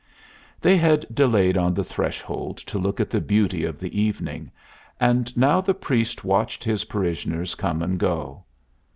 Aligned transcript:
They 0.59 0.77
had 0.77 1.05
delayed 1.13 1.57
on 1.57 1.75
the 1.75 1.83
threshold 1.83 2.57
to 2.57 2.79
look 2.79 2.99
at 2.99 3.11
the 3.11 3.21
beauty 3.21 3.63
of 3.65 3.79
the 3.79 4.01
evening, 4.01 4.49
and 4.99 5.31
now 5.37 5.61
the 5.61 5.75
priest 5.75 6.23
watched 6.23 6.63
his 6.63 6.85
parishioners 6.85 7.53
come 7.53 7.83
and 7.83 7.99
go. 7.99 8.43